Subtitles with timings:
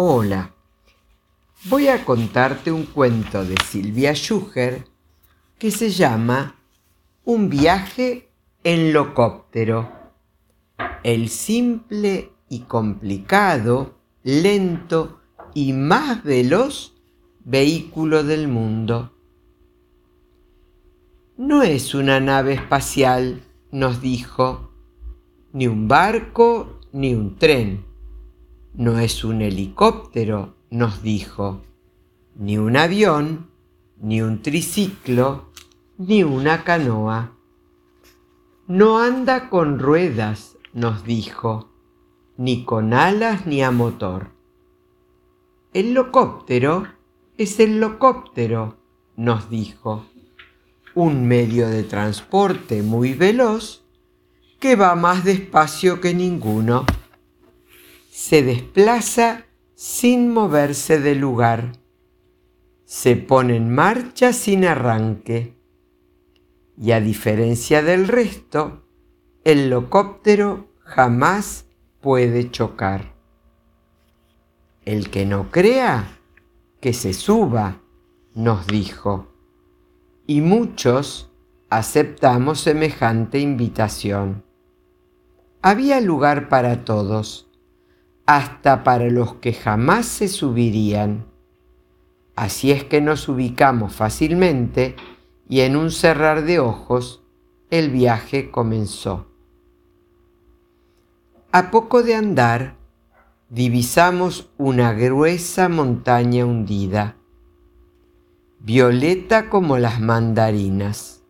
[0.00, 0.54] Hola,
[1.64, 4.84] voy a contarte un cuento de Silvia Schuher
[5.58, 6.54] que se llama
[7.24, 8.28] Un viaje
[8.62, 9.92] en locóptero.
[11.02, 15.18] El simple y complicado, lento
[15.52, 16.94] y más veloz
[17.44, 19.10] vehículo del mundo.
[21.36, 24.70] No es una nave espacial, nos dijo,
[25.52, 27.87] ni un barco, ni un tren
[28.78, 31.62] no es un helicóptero, nos dijo,
[32.36, 33.50] ni un avión,
[34.00, 35.48] ni un triciclo,
[35.96, 37.32] ni una canoa.
[38.68, 41.68] No anda con ruedas, nos dijo,
[42.36, 44.28] ni con alas ni a motor.
[45.74, 46.86] El locóptero
[47.36, 48.76] es el locóptero,
[49.16, 50.04] nos dijo,
[50.94, 53.82] un medio de transporte muy veloz
[54.60, 56.86] que va más despacio que ninguno
[58.20, 59.46] se desplaza
[59.76, 61.78] sin moverse del lugar.
[62.84, 65.56] Se pone en marcha sin arranque.
[66.76, 68.82] Y a diferencia del resto,
[69.44, 71.66] el locóptero jamás
[72.00, 73.14] puede chocar.
[74.84, 76.18] El que no crea,
[76.80, 77.80] que se suba,
[78.34, 79.28] nos dijo.
[80.26, 81.30] Y muchos
[81.70, 84.42] aceptamos semejante invitación.
[85.62, 87.47] Había lugar para todos
[88.28, 91.24] hasta para los que jamás se subirían.
[92.36, 94.96] Así es que nos ubicamos fácilmente
[95.48, 97.22] y en un cerrar de ojos
[97.70, 99.28] el viaje comenzó.
[101.52, 102.76] A poco de andar,
[103.48, 107.16] divisamos una gruesa montaña hundida,
[108.60, 111.22] violeta como las mandarinas.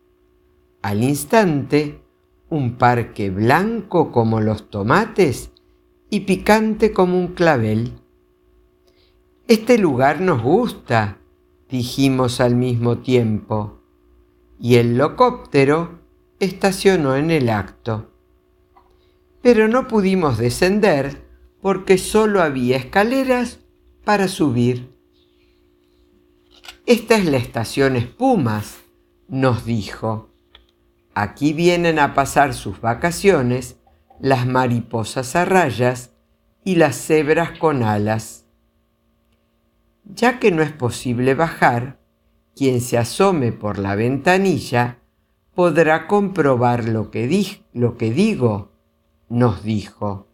[0.81, 2.03] Al instante,
[2.49, 5.53] un parque blanco como los tomates
[6.09, 7.93] y picante como un clavel.
[9.47, 11.17] Este lugar nos gusta,
[11.69, 13.79] dijimos al mismo tiempo,
[14.59, 15.99] y el locóptero
[16.39, 18.11] estacionó en el acto.
[19.41, 21.23] Pero no pudimos descender
[21.61, 23.59] porque solo había escaleras
[24.03, 24.93] para subir.
[26.85, 28.79] Esta es la estación Espumas,
[29.27, 30.29] nos dijo.
[31.13, 33.78] Aquí vienen a pasar sus vacaciones
[34.19, 36.11] las mariposas a rayas
[36.63, 38.45] y las cebras con alas.
[40.03, 41.99] Ya que no es posible bajar,
[42.55, 44.99] quien se asome por la ventanilla
[45.53, 48.73] podrá comprobar lo que, lo que digo,
[49.29, 50.27] nos dijo.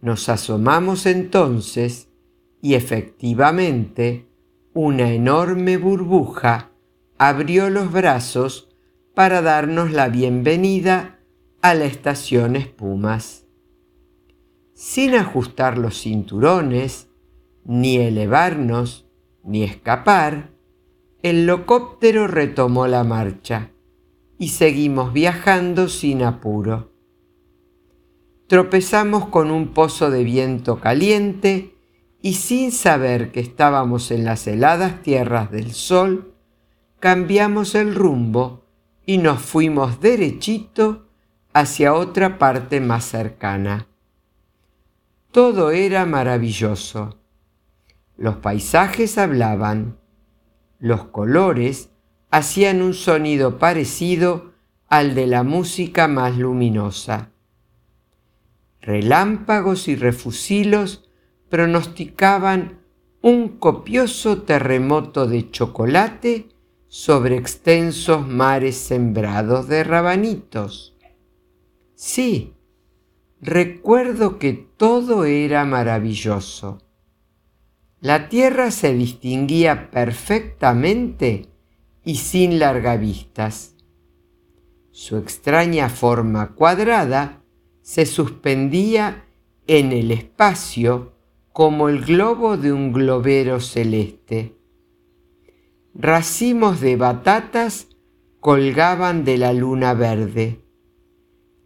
[0.00, 2.08] Nos asomamos entonces
[2.60, 4.28] y efectivamente
[4.74, 6.70] una enorme burbuja
[7.18, 8.68] abrió los brazos
[9.14, 11.13] para darnos la bienvenida
[11.64, 13.46] a la estación Espumas.
[14.74, 17.08] Sin ajustar los cinturones,
[17.64, 19.06] ni elevarnos,
[19.42, 20.50] ni escapar,
[21.22, 23.70] el locóptero retomó la marcha
[24.38, 26.92] y seguimos viajando sin apuro.
[28.46, 31.78] Tropezamos con un pozo de viento caliente
[32.20, 36.34] y sin saber que estábamos en las heladas tierras del sol,
[37.00, 38.66] cambiamos el rumbo
[39.06, 41.04] y nos fuimos derechito
[41.54, 43.86] hacia otra parte más cercana.
[45.30, 47.20] Todo era maravilloso.
[48.16, 49.96] Los paisajes hablaban,
[50.80, 51.90] los colores
[52.30, 54.52] hacían un sonido parecido
[54.88, 57.30] al de la música más luminosa.
[58.80, 61.08] Relámpagos y refusilos
[61.48, 62.80] pronosticaban
[63.22, 66.48] un copioso terremoto de chocolate
[66.88, 70.93] sobre extensos mares sembrados de rabanitos.
[71.94, 72.54] Sí,
[73.40, 76.78] recuerdo que todo era maravilloso.
[78.00, 81.48] La tierra se distinguía perfectamente
[82.04, 83.76] y sin largavistas.
[84.90, 87.42] Su extraña forma cuadrada
[87.82, 89.24] se suspendía
[89.66, 91.14] en el espacio
[91.52, 94.56] como el globo de un globero celeste.
[95.94, 97.88] Racimos de batatas
[98.40, 100.63] colgaban de la luna verde.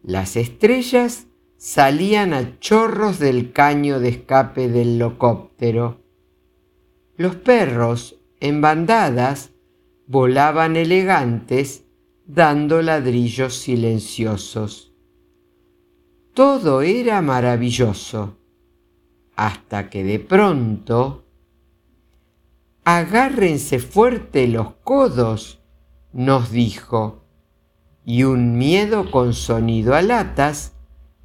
[0.09, 1.27] Las estrellas
[1.59, 6.01] salían a chorros del caño de escape del locóptero.
[7.19, 9.51] Los perros, en bandadas,
[10.07, 11.85] volaban elegantes
[12.25, 14.95] dando ladrillos silenciosos.
[16.33, 18.39] Todo era maravilloso,
[19.37, 21.27] hasta que de pronto...
[22.83, 25.61] Agárrense fuerte los codos,
[26.15, 27.28] nos dijo
[28.09, 30.73] y un miedo con sonido a latas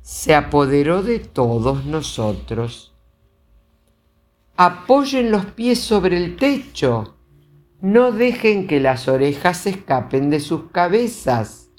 [0.01, 2.94] se apoderó de todos nosotros.
[4.57, 7.15] Apoyen los pies sobre el techo.
[7.80, 11.69] No dejen que las orejas escapen de sus cabezas.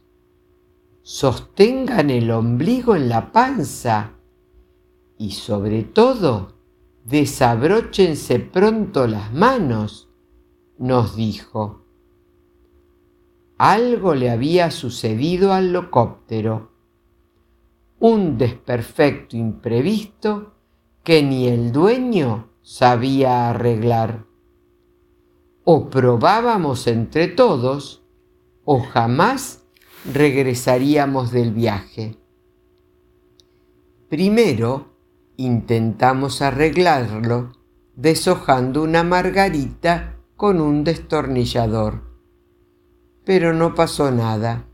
[1.03, 4.13] Sostengan el ombligo en la panza.
[5.19, 6.55] Y sobre todo,
[7.05, 10.09] desabróchense pronto las manos,
[10.79, 11.84] nos dijo.
[13.59, 16.73] Algo le había sucedido al locóptero.
[18.01, 20.55] Un desperfecto imprevisto
[21.05, 24.25] que ni el dueño sabía arreglar.
[25.63, 28.03] O probábamos entre todos
[28.65, 29.65] o jamás
[30.13, 32.19] regresaríamos del viaje.
[34.09, 34.97] Primero
[35.37, 37.53] intentamos arreglarlo
[37.95, 42.14] deshojando una margarita con un destornillador
[43.25, 44.67] pero no pasó nada.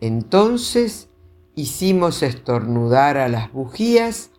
[0.00, 1.08] Entonces
[1.54, 4.30] hicimos estornudar a las bujías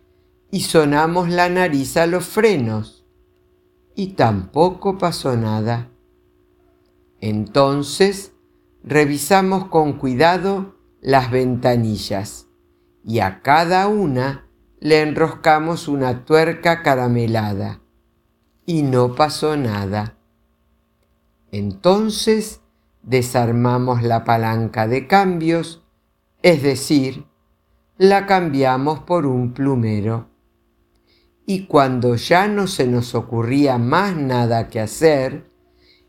[0.50, 3.04] y sonamos la nariz a los frenos,
[3.94, 5.90] y tampoco pasó nada.
[7.20, 8.32] Entonces
[8.84, 12.46] revisamos con cuidado las ventanillas
[13.04, 14.46] y a cada una
[14.80, 17.80] le enroscamos una tuerca caramelada
[18.66, 20.18] y no pasó nada.
[21.50, 22.60] Entonces
[23.06, 25.82] desarmamos la palanca de cambios,
[26.42, 27.24] es decir,
[27.96, 30.28] la cambiamos por un plumero.
[31.46, 35.50] Y cuando ya no se nos ocurría más nada que hacer,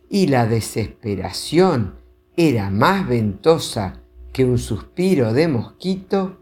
[0.09, 1.95] y la desesperación
[2.35, 4.01] era más ventosa
[4.33, 6.41] que un suspiro de mosquito,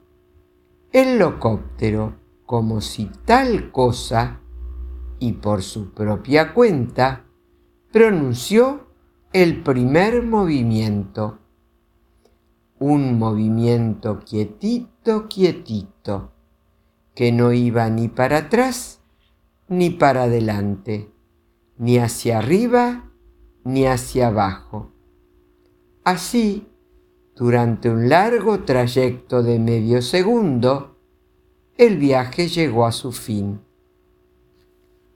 [0.93, 2.15] el locóptero,
[2.45, 4.39] como si tal cosa,
[5.19, 7.25] y por su propia cuenta,
[7.91, 8.84] pronunció
[9.33, 11.39] el primer movimiento.
[12.79, 16.31] Un movimiento quietito, quietito,
[17.13, 19.01] que no iba ni para atrás
[19.67, 21.11] ni para adelante,
[21.77, 23.11] ni hacia arriba
[23.63, 24.91] ni hacia abajo.
[26.03, 26.67] Así,
[27.35, 30.97] durante un largo trayecto de medio segundo,
[31.77, 33.59] el viaje llegó a su fin.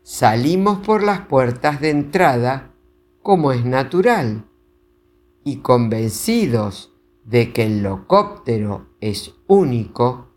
[0.02, 2.69] Salimos por las puertas de entrada
[3.22, 4.46] como es natural,
[5.44, 6.94] y convencidos
[7.26, 10.30] de que el locóptero es único,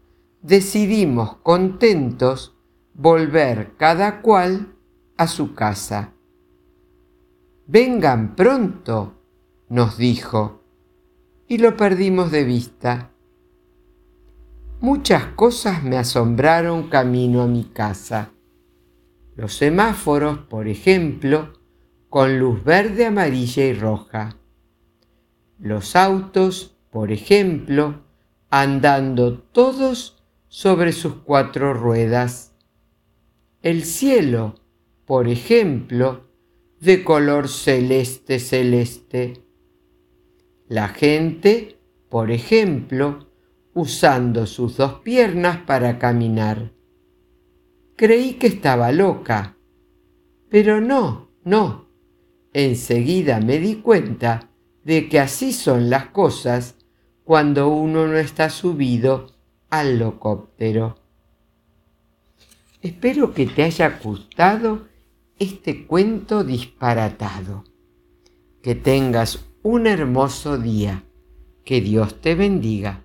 [0.42, 2.56] decidimos contentos
[2.94, 4.74] volver cada cual
[5.16, 6.12] a su casa.
[7.66, 9.14] Vengan pronto,
[9.68, 10.62] nos dijo,
[11.48, 13.10] y lo perdimos de vista.
[14.80, 18.32] Muchas cosas me asombraron camino a mi casa.
[19.36, 21.52] Los semáforos, por ejemplo,
[22.12, 24.36] con luz verde, amarilla y roja.
[25.58, 28.02] Los autos, por ejemplo,
[28.50, 32.54] andando todos sobre sus cuatro ruedas.
[33.62, 34.56] El cielo,
[35.06, 36.28] por ejemplo,
[36.80, 39.42] de color celeste celeste.
[40.68, 41.78] La gente,
[42.10, 43.30] por ejemplo,
[43.72, 46.74] usando sus dos piernas para caminar.
[47.96, 49.56] Creí que estaba loca,
[50.50, 51.81] pero no, no
[52.52, 54.50] Enseguida me di cuenta
[54.84, 56.74] de que así son las cosas
[57.24, 59.32] cuando uno no está subido
[59.70, 60.96] al locóptero.
[62.82, 64.88] Espero que te haya gustado
[65.38, 67.64] este cuento disparatado.
[68.60, 71.04] Que tengas un hermoso día.
[71.64, 73.04] Que Dios te bendiga.